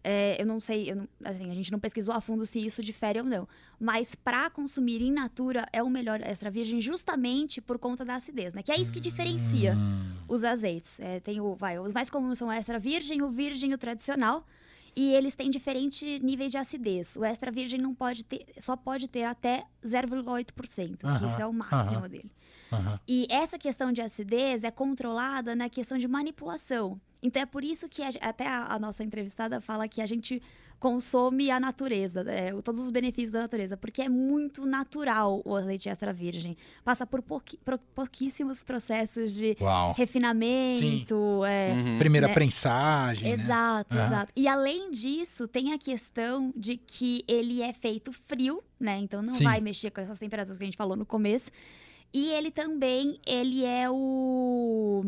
É, 0.03 0.41
eu 0.41 0.45
não 0.45 0.59
sei, 0.61 0.91
eu 0.91 0.95
não- 0.95 1.07
assim, 1.25 1.51
a 1.51 1.53
gente 1.53 1.71
não 1.71 1.79
pesquisou 1.79 2.13
a 2.13 2.21
fundo 2.21 2.45
se 2.45 2.65
isso 2.65 2.81
difere 2.81 3.19
ou 3.19 3.25
não. 3.25 3.47
Mas 3.79 4.15
para 4.15 4.49
consumir 4.49 5.01
in 5.01 5.11
natura 5.11 5.67
é 5.73 5.83
o 5.83 5.89
melhor 5.89 6.21
extra 6.21 6.49
virgem 6.49 6.79
justamente 6.81 7.59
por 7.59 7.77
conta 7.77 8.05
da 8.05 8.15
acidez, 8.15 8.53
né? 8.53 8.63
Que 8.63 8.71
é 8.71 8.79
isso 8.79 8.91
que 8.93 8.99
diferencia 8.99 9.75
Hum, 9.75 10.03
os 10.27 10.43
azeites. 10.43 10.99
É, 10.99 11.19
tem 11.19 11.41
o, 11.41 11.53
vai, 11.55 11.77
os 11.79 11.93
mais 11.93 12.09
comuns 12.09 12.37
são 12.37 12.47
o 12.47 12.51
extra 12.51 12.79
virgem, 12.79 13.21
o 13.21 13.29
virgem 13.29 13.71
e 13.71 13.73
o 13.73 13.77
tradicional. 13.77 14.45
E 14.95 15.13
eles 15.13 15.35
têm 15.35 15.49
diferentes 15.49 16.21
níveis 16.21 16.51
de 16.51 16.57
acidez. 16.57 17.15
O 17.15 17.23
extra 17.23 17.51
virgem 17.51 17.79
não 17.79 17.93
pode 17.93 18.23
ter, 18.23 18.45
só 18.57 18.75
pode 18.75 19.07
ter 19.07 19.23
até 19.23 19.65
0,8%, 19.83 20.97
que 20.97 21.05
Aham, 21.05 21.27
isso 21.27 21.41
é 21.41 21.45
o 21.45 21.53
máximo 21.53 22.07
dele. 22.07 22.31
E 23.07 23.25
essa 23.29 23.57
questão 23.57 23.91
de 23.91 24.01
acidez 24.01 24.63
é 24.63 24.71
controlada 24.71 25.55
na 25.55 25.69
questão 25.69 25.97
de 25.97 26.07
manipulação. 26.07 26.99
Então 27.21 27.41
é 27.41 27.45
por 27.45 27.63
isso 27.63 27.89
que 27.89 28.01
a 28.01 28.09
até 28.21 28.47
a, 28.47 28.73
a 28.73 28.79
nossa 28.79 29.03
entrevistada 29.03 29.59
fala 29.59 29.87
que 29.87 30.01
a 30.01 30.05
gente 30.05 30.41
consome 30.79 31.51
a 31.51 31.59
natureza, 31.59 32.21
é, 32.21 32.53
o- 32.53 32.61
todos 32.61 32.79
os 32.81 32.89
benefícios 32.89 33.33
da 33.33 33.41
natureza, 33.41 33.75
porque 33.75 34.01
é 34.01 34.07
muito 34.09 34.65
natural 34.65 35.41
o 35.43 35.55
azeite 35.55 35.89
extra 35.89 36.13
virgem. 36.13 36.55
Passa 36.85 37.05
por 37.05 37.21
pouqui- 37.21 37.57
por 37.65 37.77
pouquíssimos 37.77 38.63
processos 38.63 39.33
de 39.35 39.57
Uau. 39.59 39.93
refinamento, 39.97 41.43
é, 41.45 41.73
Uhum. 41.73 41.99
Primeira 41.99 42.27
né? 42.27 42.33
prensagem, 42.33 43.27
né? 43.35 43.43
Exato, 43.43 43.95
Aham. 43.95 44.05
exato. 44.05 44.31
E 44.35 44.47
além 44.47 44.91
disso, 44.91 45.47
tem 45.47 45.73
a 45.73 45.77
questão 45.77 46.53
de 46.55 46.77
que 46.77 47.23
ele 47.27 47.61
é 47.61 47.73
feito 47.73 48.11
frio, 48.13 48.63
né? 48.79 48.97
Então 48.99 49.21
não 49.21 49.33
Sim. 49.33 49.43
vai 49.43 49.59
mexer 49.59 49.91
com 49.91 50.01
essas 50.01 50.17
temperaturas 50.19 50.57
que 50.57 50.63
a 50.63 50.67
gente 50.67 50.77
falou 50.77 50.95
no 50.95 51.05
começo. 51.05 51.51
E 52.11 52.29
ele 52.29 52.49
também, 52.49 53.19
ele 53.27 53.63
é 53.63 53.87
o, 53.89 55.03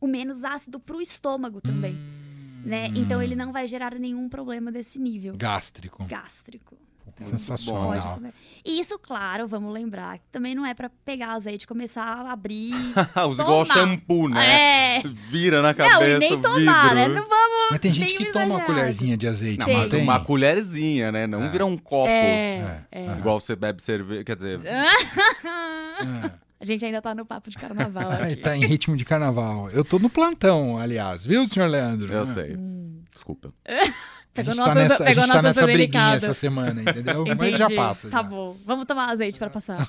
o 0.00 0.06
menos 0.06 0.44
ácido 0.44 0.80
pro 0.80 1.00
estômago 1.02 1.60
também, 1.60 1.92
Hum, 1.94 2.27
né? 2.64 2.88
Então 2.94 3.22
ele 3.22 3.34
não 3.36 3.52
vai 3.52 3.66
gerar 3.66 3.94
nenhum 3.94 4.28
problema 4.28 4.70
desse 4.72 4.98
nível 4.98 5.34
Gástrico. 5.36 6.04
gástrico. 6.04 6.76
Sensacional. 7.20 7.88
Pode 8.00 8.14
comer. 8.14 8.32
E 8.64 8.78
isso, 8.78 8.96
claro, 8.96 9.48
vamos 9.48 9.72
lembrar, 9.72 10.18
que 10.18 10.24
também 10.30 10.54
não 10.54 10.64
é 10.64 10.72
pra 10.72 10.88
pegar 11.04 11.32
azeite 11.32 11.64
e 11.64 11.66
começar 11.66 12.04
a 12.04 12.30
abrir. 12.30 12.72
Os 13.28 13.40
igual 13.40 13.64
shampoo, 13.64 14.28
né? 14.28 14.98
É! 14.98 15.02
Vira 15.28 15.60
na 15.60 15.74
cabeça, 15.74 15.98
Não, 15.98 16.06
e 16.06 16.18
nem 16.20 16.40
tomar, 16.40 16.94
né? 16.94 17.08
Não 17.08 17.24
vamos. 17.26 17.70
Mas 17.72 17.80
tem 17.80 17.92
gente 17.92 18.14
que 18.14 18.26
toma 18.30 18.44
uma 18.56 18.60
colherzinha 18.60 19.16
de 19.16 19.26
azeite. 19.26 19.58
Não, 19.58 19.66
Tem. 19.66 19.76
mas 19.78 19.90
tem? 19.90 20.00
uma 20.02 20.20
colherzinha, 20.20 21.10
né? 21.10 21.26
Não 21.26 21.42
É. 21.42 21.48
vira 21.48 21.66
um 21.66 21.76
copo. 21.76 22.08
É, 22.08 22.84
É, 22.92 23.02
é. 23.02 23.06
aham. 23.08 23.18
Igual 23.18 23.40
você 23.40 23.56
bebe 23.56 23.82
cerveja. 23.82 24.22
Quer 24.22 24.36
dizer, 24.36 24.60
Ah, 24.64 26.30
A 26.60 26.64
gente 26.64 26.84
ainda 26.84 27.00
tá 27.00 27.14
no 27.14 27.24
papo 27.24 27.50
de 27.50 27.56
carnaval 27.56 28.10
aqui. 28.22 28.36
tá 28.36 28.56
em 28.56 28.64
ritmo 28.64 28.96
de 28.96 29.04
carnaval. 29.04 29.70
Eu 29.70 29.84
tô 29.84 29.98
no 29.98 30.10
plantão, 30.10 30.78
aliás, 30.78 31.24
viu, 31.24 31.46
senhor 31.46 31.68
Leandro? 31.68 32.12
eu 32.12 32.26
sei. 32.26 32.56
Hum. 32.56 33.02
Desculpa. 33.10 33.52
A 34.40 34.44
Pegou 34.44 34.54
gente 34.54 34.60
nossa, 34.60 34.74
tá 34.74 34.80
nessa, 34.80 35.04
a 35.04 35.12
gente 35.14 35.28
tá 35.28 35.42
nessa 35.42 35.62
briguinha 35.62 35.78
delicada. 35.88 36.16
essa 36.16 36.32
semana, 36.32 36.82
entendeu? 36.82 37.24
Mas 37.36 37.50
já 37.52 37.64
Entendi. 37.64 37.74
passa. 37.74 38.08
Tá 38.08 38.18
já. 38.18 38.22
bom. 38.22 38.56
Vamos 38.64 38.84
tomar 38.84 39.10
azeite 39.10 39.38
pra 39.38 39.50
passar. 39.50 39.88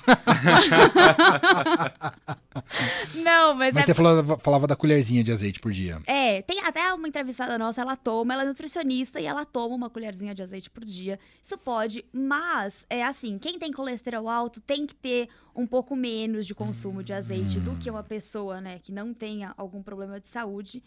Não, 3.14 3.54
mas, 3.54 3.74
Mas 3.74 3.84
é 3.84 3.86
você 3.86 3.94
falava, 3.94 4.38
falava 4.38 4.66
da 4.66 4.74
colherzinha 4.76 5.22
de 5.22 5.30
azeite 5.32 5.60
por 5.60 5.70
dia. 5.72 6.00
É, 6.06 6.42
tem 6.42 6.60
até 6.60 6.92
uma 6.92 7.06
entrevistada 7.06 7.58
nossa, 7.58 7.80
ela 7.80 7.96
toma, 7.96 8.34
ela 8.34 8.42
é 8.42 8.46
nutricionista 8.46 9.20
e 9.20 9.26
ela 9.26 9.44
toma 9.44 9.74
uma 9.74 9.90
colherzinha 9.90 10.34
de 10.34 10.42
azeite 10.42 10.68
por 10.68 10.84
dia. 10.84 11.18
Isso 11.40 11.56
pode, 11.58 12.04
mas 12.12 12.84
é 12.90 13.04
assim, 13.04 13.38
quem 13.38 13.58
tem 13.58 13.72
colesterol 13.72 14.28
alto 14.28 14.60
tem 14.60 14.86
que 14.86 14.94
ter 14.94 15.28
um 15.54 15.66
pouco 15.66 15.94
menos 15.94 16.46
de 16.46 16.54
consumo 16.54 17.02
de 17.02 17.12
azeite 17.12 17.58
do 17.60 17.76
que 17.76 17.90
uma 17.90 18.02
pessoa, 18.02 18.60
né, 18.60 18.78
que 18.82 18.92
não 18.92 19.12
tenha 19.12 19.54
algum 19.56 19.82
problema 19.82 20.18
de 20.20 20.28
saúde. 20.28 20.82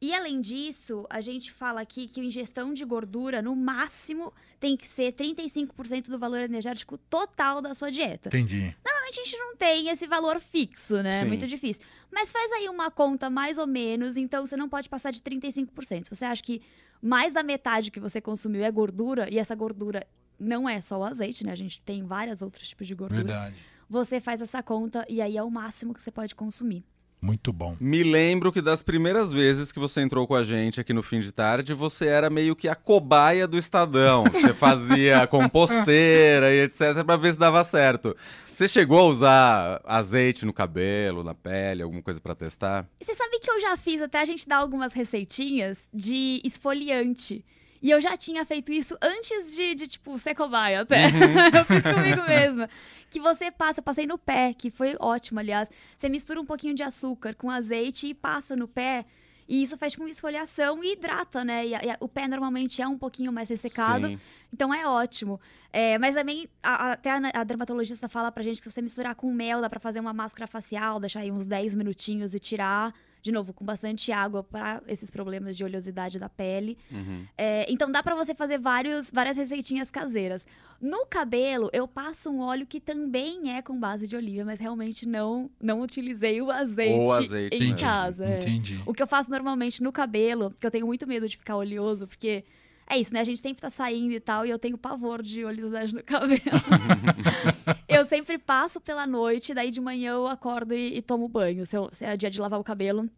E 0.00 0.14
além 0.14 0.40
disso, 0.40 1.06
a 1.08 1.20
gente 1.22 1.50
fala 1.50 1.80
aqui 1.80 2.06
que 2.06 2.20
a 2.20 2.24
ingestão 2.24 2.74
de 2.74 2.84
gordura, 2.84 3.40
no 3.40 3.56
máximo, 3.56 4.32
tem 4.60 4.76
que 4.76 4.86
ser 4.86 5.12
35% 5.12 6.08
do 6.08 6.18
valor 6.18 6.40
energético 6.40 6.98
total 6.98 7.62
da 7.62 7.72
sua 7.72 7.90
dieta. 7.90 8.28
Entendi. 8.28 8.76
Normalmente 8.84 9.20
a 9.20 9.24
gente 9.24 9.38
não 9.38 9.56
tem 9.56 9.88
esse 9.88 10.06
valor 10.06 10.38
fixo, 10.40 11.02
né? 11.02 11.22
É 11.22 11.24
muito 11.24 11.46
difícil. 11.46 11.82
Mas 12.12 12.30
faz 12.30 12.52
aí 12.52 12.68
uma 12.68 12.90
conta 12.90 13.30
mais 13.30 13.56
ou 13.56 13.66
menos, 13.66 14.16
então 14.18 14.46
você 14.46 14.56
não 14.56 14.68
pode 14.68 14.88
passar 14.88 15.12
de 15.12 15.20
35%. 15.20 16.04
Se 16.04 16.10
você 16.10 16.24
acha 16.26 16.42
que 16.42 16.60
mais 17.00 17.32
da 17.32 17.42
metade 17.42 17.90
que 17.90 18.00
você 18.00 18.20
consumiu 18.20 18.64
é 18.64 18.70
gordura, 18.70 19.32
e 19.32 19.38
essa 19.38 19.54
gordura 19.54 20.06
não 20.38 20.68
é 20.68 20.80
só 20.82 20.98
o 20.98 21.04
azeite, 21.04 21.44
né? 21.44 21.52
A 21.52 21.56
gente 21.56 21.80
tem 21.80 22.04
vários 22.04 22.42
outros 22.42 22.68
tipos 22.68 22.86
de 22.86 22.94
gordura. 22.94 23.24
Verdade. 23.24 23.56
Você 23.88 24.20
faz 24.20 24.42
essa 24.42 24.62
conta 24.62 25.06
e 25.08 25.22
aí 25.22 25.36
é 25.36 25.42
o 25.42 25.50
máximo 25.50 25.94
que 25.94 26.02
você 26.02 26.10
pode 26.10 26.34
consumir. 26.34 26.84
Muito 27.20 27.52
bom. 27.52 27.76
Me 27.80 28.02
lembro 28.02 28.52
que 28.52 28.60
das 28.60 28.82
primeiras 28.82 29.32
vezes 29.32 29.72
que 29.72 29.78
você 29.78 30.00
entrou 30.00 30.26
com 30.26 30.34
a 30.34 30.44
gente 30.44 30.80
aqui 30.80 30.92
no 30.92 31.02
fim 31.02 31.20
de 31.20 31.32
tarde, 31.32 31.72
você 31.74 32.06
era 32.06 32.28
meio 32.28 32.54
que 32.54 32.68
a 32.68 32.74
cobaia 32.74 33.46
do 33.46 33.58
Estadão. 33.58 34.24
Você 34.36 34.52
fazia 34.52 35.26
composteira 35.26 36.54
e 36.54 36.60
etc. 36.62 37.04
pra 37.04 37.16
ver 37.16 37.32
se 37.32 37.38
dava 37.38 37.64
certo. 37.64 38.14
Você 38.52 38.68
chegou 38.68 39.00
a 39.00 39.04
usar 39.04 39.80
azeite 39.84 40.44
no 40.44 40.52
cabelo, 40.52 41.24
na 41.24 41.34
pele, 41.34 41.82
alguma 41.82 42.02
coisa 42.02 42.20
pra 42.20 42.34
testar? 42.34 42.86
E 43.00 43.04
você 43.04 43.14
sabe 43.14 43.38
que 43.40 43.50
eu 43.50 43.60
já 43.60 43.76
fiz 43.76 44.00
até 44.00 44.20
a 44.20 44.24
gente 44.24 44.48
dar 44.48 44.58
algumas 44.58 44.92
receitinhas 44.92 45.88
de 45.92 46.40
esfoliante. 46.44 47.44
E 47.82 47.90
eu 47.90 48.00
já 48.00 48.16
tinha 48.16 48.44
feito 48.44 48.72
isso 48.72 48.96
antes 49.00 49.54
de, 49.54 49.74
de 49.74 49.86
tipo, 49.86 50.16
ser 50.18 50.34
cobaia 50.34 50.80
até. 50.80 51.04
eu 51.56 51.64
fiz 51.64 51.82
comigo 51.82 52.22
mesma. 52.26 52.68
Que 53.16 53.20
você 53.20 53.50
passa, 53.50 53.80
passei 53.80 54.06
no 54.06 54.18
pé, 54.18 54.52
que 54.52 54.70
foi 54.70 54.94
ótimo, 55.00 55.40
aliás. 55.40 55.70
Você 55.96 56.06
mistura 56.06 56.38
um 56.38 56.44
pouquinho 56.44 56.74
de 56.74 56.82
açúcar 56.82 57.34
com 57.34 57.50
azeite 57.50 58.08
e 58.08 58.12
passa 58.14 58.54
no 58.54 58.68
pé. 58.68 59.06
E 59.48 59.62
isso 59.62 59.74
faz 59.78 59.92
tipo 59.92 60.04
uma 60.04 60.10
esfoliação 60.10 60.84
e 60.84 60.92
hidrata, 60.92 61.42
né? 61.42 61.66
E, 61.66 61.72
e 61.74 61.78
o 61.98 62.08
pé 62.08 62.28
normalmente 62.28 62.82
é 62.82 62.86
um 62.86 62.98
pouquinho 62.98 63.32
mais 63.32 63.48
ressecado. 63.48 64.08
Sim. 64.08 64.18
Então 64.52 64.74
é 64.74 64.86
ótimo. 64.86 65.40
É, 65.72 65.96
mas 65.96 66.14
também, 66.14 66.46
a- 66.62 66.88
a- 66.88 66.92
até 66.92 67.10
a, 67.10 67.20
a 67.32 67.42
dermatologista 67.44 68.06
fala 68.06 68.30
pra 68.30 68.42
gente 68.42 68.58
que 68.60 68.64
se 68.68 68.72
você 68.72 68.82
misturar 68.82 69.14
com 69.14 69.32
mel, 69.32 69.62
dá 69.62 69.70
pra 69.70 69.80
fazer 69.80 70.00
uma 70.00 70.12
máscara 70.12 70.46
facial, 70.46 71.00
deixar 71.00 71.20
aí 71.20 71.30
uns 71.32 71.46
10 71.46 71.74
minutinhos 71.74 72.34
e 72.34 72.38
tirar, 72.38 72.92
de 73.26 73.32
novo, 73.32 73.52
com 73.52 73.64
bastante 73.64 74.12
água 74.12 74.44
para 74.44 74.80
esses 74.86 75.10
problemas 75.10 75.56
de 75.56 75.64
oleosidade 75.64 76.16
da 76.16 76.28
pele. 76.28 76.78
Uhum. 76.92 77.26
É, 77.36 77.66
então 77.68 77.90
dá 77.90 78.00
pra 78.00 78.14
você 78.14 78.36
fazer 78.36 78.56
vários, 78.56 79.10
várias 79.10 79.36
receitinhas 79.36 79.90
caseiras. 79.90 80.46
No 80.80 81.04
cabelo, 81.06 81.68
eu 81.72 81.88
passo 81.88 82.30
um 82.30 82.38
óleo 82.40 82.64
que 82.66 82.78
também 82.80 83.52
é 83.52 83.60
com 83.60 83.76
base 83.80 84.06
de 84.06 84.14
oliva, 84.14 84.44
mas 84.44 84.60
realmente 84.60 85.08
não, 85.08 85.50
não 85.60 85.80
utilizei 85.82 86.40
o 86.40 86.52
azeite, 86.52 87.08
O 87.08 87.12
azeite 87.12 87.56
em 87.56 87.60
mesmo. 87.60 87.78
casa. 87.80 88.24
é. 88.26 88.38
Entendi. 88.38 88.80
O 88.86 88.92
que 88.94 89.02
eu 89.02 89.08
faço 89.08 89.28
normalmente 89.28 89.82
no 89.82 89.90
cabelo, 89.90 90.54
que 90.60 90.64
eu 90.64 90.70
tenho 90.70 90.86
muito 90.86 91.04
medo 91.04 91.26
de 91.28 91.36
ficar 91.36 91.56
oleoso, 91.56 92.06
porque 92.06 92.44
é 92.88 92.98
isso, 92.98 93.12
né? 93.12 93.20
A 93.20 93.24
gente 93.24 93.40
sempre 93.40 93.60
tá 93.60 93.70
saindo 93.70 94.12
e 94.12 94.20
tal, 94.20 94.46
e 94.46 94.50
eu 94.50 94.58
tenho 94.58 94.78
pavor 94.78 95.22
de 95.22 95.44
oleosidade 95.44 95.94
no 95.94 96.02
cabelo. 96.04 96.40
eu 97.88 98.04
sempre 98.04 98.38
passo 98.38 98.80
pela 98.80 99.06
noite, 99.06 99.52
daí 99.54 99.70
de 99.70 99.80
manhã 99.80 100.12
eu 100.12 100.26
acordo 100.26 100.74
e, 100.74 100.98
e 100.98 101.02
tomo 101.02 101.28
banho. 101.28 101.66
Se, 101.66 101.76
eu- 101.76 101.88
se 101.92 102.04
é 102.04 102.16
dia 102.16 102.30
de 102.30 102.40
lavar 102.40 102.60
o 102.60 102.64
cabelo, 102.64 103.08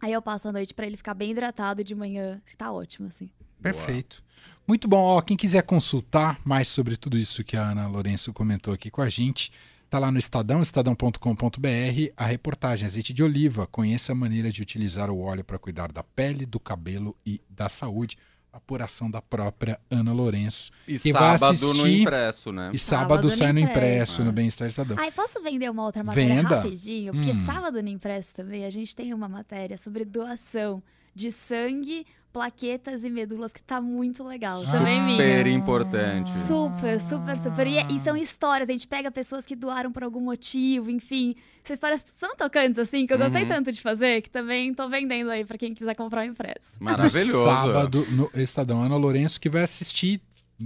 aí 0.00 0.12
eu 0.12 0.22
passo 0.22 0.48
a 0.48 0.52
noite 0.52 0.72
pra 0.74 0.86
ele 0.86 0.96
ficar 0.96 1.14
bem 1.14 1.30
hidratado 1.32 1.80
e 1.80 1.84
de 1.84 1.94
manhã 1.94 2.40
tá 2.56 2.72
ótimo, 2.72 3.08
assim. 3.08 3.30
Perfeito. 3.62 4.24
Muito 4.66 4.88
bom. 4.88 5.02
Ó, 5.02 5.20
quem 5.20 5.36
quiser 5.36 5.62
consultar 5.62 6.40
mais 6.44 6.66
sobre 6.68 6.96
tudo 6.96 7.18
isso 7.18 7.44
que 7.44 7.56
a 7.56 7.70
Ana 7.70 7.86
Lourenço 7.86 8.32
comentou 8.32 8.72
aqui 8.72 8.90
com 8.90 9.02
a 9.02 9.08
gente, 9.10 9.52
tá 9.90 9.98
lá 9.98 10.10
no 10.10 10.18
Estadão, 10.18 10.62
estadão.com.br, 10.62 12.12
a 12.16 12.24
reportagem 12.24 12.86
Azeite 12.86 13.12
de 13.12 13.22
Oliva. 13.22 13.66
Conheça 13.66 14.12
a 14.12 14.14
maneira 14.14 14.50
de 14.50 14.62
utilizar 14.62 15.10
o 15.10 15.20
óleo 15.20 15.44
para 15.44 15.58
cuidar 15.58 15.92
da 15.92 16.02
pele, 16.02 16.46
do 16.46 16.58
cabelo 16.58 17.14
e 17.26 17.40
da 17.50 17.68
saúde. 17.68 18.16
Apuração 18.52 19.10
da 19.10 19.22
própria 19.22 19.78
Ana 19.90 20.12
Lourenço. 20.12 20.70
E 20.88 20.98
vai 21.12 21.38
sábado 21.38 21.60
no 21.66 21.70
assistir- 21.70 22.00
impresso, 22.00 22.52
né? 22.52 22.70
E 22.72 22.78
Sábado 22.78 23.02
sábado, 23.08 23.24
no 23.24 23.30
sai 23.30 23.52
no 23.52 23.58
impresso. 23.60 23.78
impresso, 23.78 24.24
no 24.24 24.30
Ah. 24.30 24.32
Bem-Estar 24.32 24.68
Estadão. 24.68 24.96
Ai, 24.98 25.12
posso 25.12 25.40
vender 25.42 25.70
uma 25.70 25.84
outra 25.84 26.02
matéria 26.02 26.34
Venda. 26.42 26.56
rapidinho? 26.56 27.12
Porque 27.12 27.30
Hum. 27.30 27.46
sábado 27.46 27.80
no 27.82 27.88
Impresso 27.88 28.34
também 28.34 28.64
a 28.64 28.70
gente 28.70 28.94
tem 28.96 29.14
uma 29.14 29.28
matéria 29.28 29.78
sobre 29.78 30.04
doação 30.04 30.82
de 31.14 31.30
sangue, 31.30 32.04
plaquetas 32.32 33.02
e 33.04 33.10
medulas 33.10 33.52
que 33.52 33.60
tá 33.62 33.80
muito 33.80 34.22
legal. 34.24 34.62
Também 34.64 35.02
minha. 35.02 35.16
Super 35.16 35.46
importante. 35.48 36.30
Super, 36.30 37.00
super, 37.00 37.38
super. 37.38 37.66
E, 37.66 37.78
e 37.94 37.98
são 38.00 38.16
histórias, 38.16 38.68
a 38.68 38.72
gente 38.72 38.86
pega 38.86 39.10
pessoas 39.10 39.44
que 39.44 39.56
doaram 39.56 39.90
por 39.90 40.04
algum 40.04 40.20
motivo, 40.20 40.90
enfim. 40.90 41.34
Essas 41.64 41.74
histórias 41.74 42.04
são 42.18 42.36
tocantes, 42.36 42.78
assim, 42.78 43.06
que 43.06 43.12
eu 43.12 43.18
gostei 43.18 43.42
Uhum. 43.42 43.48
tanto 43.48 43.72
de 43.72 43.80
fazer, 43.80 44.22
que 44.22 44.30
também 44.30 44.72
tô 44.72 44.88
vendendo 44.88 45.30
aí 45.30 45.44
pra 45.44 45.58
quem 45.58 45.74
quiser 45.74 45.94
comprar 45.96 46.22
o 46.22 46.24
impresso. 46.24 46.72
Maravilhoso. 46.80 47.44
Sábado 47.44 48.06
no 48.10 48.30
Estadão. 48.34 48.82
Ana 48.82 48.96
Lourenço 48.96 49.40
que 49.40 49.48
vai 49.50 49.62
assistir, 49.62 50.20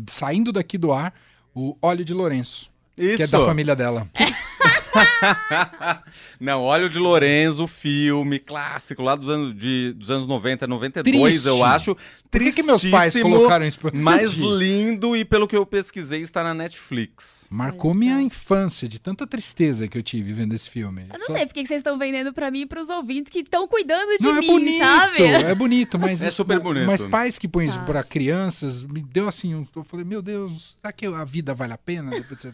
saindo 0.08 0.52
daqui 0.52 0.76
do 0.78 0.92
ar, 0.92 1.14
o 1.54 1.76
Óleo 1.80 2.04
de 2.04 2.12
Lourenço, 2.12 2.70
Isso. 2.98 3.16
que 3.16 3.22
é 3.22 3.26
da 3.26 3.44
família 3.44 3.74
dela. 3.74 4.06
Não, 6.40 6.62
olha 6.62 6.86
o 6.86 6.90
de 6.90 6.98
Lorenzo, 6.98 7.66
filme 7.66 8.38
clássico 8.38 9.02
lá 9.02 9.14
dos 9.16 9.28
anos, 9.28 9.54
de, 9.54 9.92
dos 9.92 10.10
anos 10.10 10.26
90, 10.26 10.66
92, 10.66 11.32
Triste. 11.32 11.48
eu 11.48 11.64
acho. 11.64 11.96
Por 12.30 12.40
que, 12.40 12.52
que 12.52 12.62
meus 12.62 12.84
pais 12.84 13.16
colocaram 13.16 13.64
isso 13.64 13.78
pra 13.78 13.90
Mais 13.94 14.32
lindo 14.34 15.16
e 15.16 15.24
pelo 15.24 15.46
que 15.46 15.56
eu 15.56 15.64
pesquisei 15.64 16.20
está 16.22 16.42
na 16.42 16.52
Netflix. 16.54 17.46
Marcou 17.50 17.90
Olha 17.92 18.00
minha 18.00 18.14
só. 18.16 18.20
infância, 18.20 18.88
de 18.88 18.98
tanta 18.98 19.26
tristeza 19.26 19.86
que 19.86 19.96
eu 19.96 20.02
tive 20.02 20.32
vendo 20.32 20.54
esse 20.54 20.68
filme. 20.68 21.06
Eu 21.12 21.18
não 21.18 21.26
Só- 21.26 21.32
sei 21.34 21.46
por 21.46 21.54
que 21.54 21.62
que 21.62 21.68
vocês 21.68 21.78
estão 21.80 21.96
vendendo 21.98 22.32
pra 22.32 22.50
mim 22.50 22.62
e 22.62 22.66
pros 22.66 22.88
ouvintes 22.88 23.32
que 23.32 23.40
estão 23.40 23.68
cuidando 23.68 24.18
de 24.18 24.24
Não, 24.24 24.34
mim, 24.34 24.44
é 24.44 24.50
bonito, 24.50 24.78
sabe? 24.84 25.22
é 25.22 25.54
bonito, 25.54 25.98
mas 25.98 26.20
É 26.22 26.28
isso- 26.28 26.36
super 26.38 26.58
bonito. 26.58 26.86
Mas 26.86 27.04
pais 27.04 27.38
que 27.38 27.46
põem 27.46 27.68
isso 27.68 27.78
Tá. 27.78 27.84
pra 27.84 28.02
crianças, 28.02 28.84
me 28.84 29.00
deu 29.02 29.28
assim, 29.28 29.54
um- 29.54 29.64
eu 29.76 29.84
falei, 29.84 30.04
meu 30.04 30.20
Deus, 30.22 30.76
será 30.80 30.92
que 30.92 31.06
a 31.06 31.24
vida 31.24 31.54
vale 31.54 31.72
a 31.72 31.78
pena 31.78 32.10
depois 32.10 32.44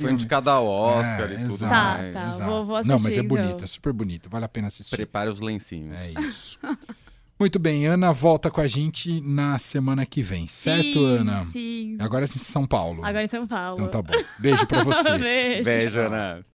Foi 0.00 0.12
indicado 0.12 0.50
ao 0.50 0.66
Oscar 0.66 1.30
É, 1.30 1.34
e 1.34 1.38
tudo 1.38 1.54
exato, 1.54 1.72
Tá, 1.72 1.87
mais. 1.96 2.14
tá. 2.14 2.20
exato. 2.34 2.50
vou- 2.50 2.64
vou 2.66 2.76
Não, 2.78 2.84
mas 2.84 3.00
assistir, 3.06 3.20
é 3.20 3.22
bonito, 3.22 3.48
então. 3.54 3.64
é 3.64 3.66
super 3.66 3.92
bonito, 3.92 4.28
vale 4.30 4.44
a 4.44 4.48
pena 4.48 4.66
assistir. 4.68 4.96
Prepare 4.96 5.30
os 5.30 5.40
lencinhos. 5.40 5.96
É 5.96 6.10
isso. 6.20 6.58
Muito 7.40 7.56
bem, 7.60 7.86
Ana 7.86 8.10
volta 8.12 8.50
com 8.50 8.60
a 8.60 8.66
gente 8.66 9.20
na 9.20 9.58
semana 9.60 10.04
que 10.04 10.22
vem, 10.22 10.48
certo, 10.48 10.94
sim, 10.94 11.06
Ana? 11.06 11.46
Sim. 11.52 11.96
Agora 12.00 12.24
é 12.24 12.26
em 12.26 12.28
São 12.32 12.66
Paulo. 12.66 13.04
Agora 13.04 13.22
em 13.24 13.28
São 13.28 13.46
Paulo. 13.46 13.76
Então 13.78 13.88
tá 13.88 14.02
bom. 14.02 14.20
Beijo 14.40 14.66
pra 14.66 14.82
você. 14.84 15.16
Beijo. 15.18 15.64
Beijo, 15.64 15.98
Ana. 16.00 16.44